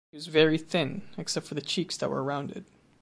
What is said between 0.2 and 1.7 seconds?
very thin, except for the